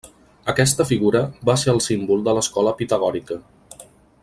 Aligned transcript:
Aquesta 0.53 0.85
figura 0.91 1.21
va 1.51 1.55
ser 1.65 1.69
el 1.75 1.83
símbol 1.89 2.25
de 2.29 2.35
l'escola 2.39 2.75
pitagòrica. 2.81 3.39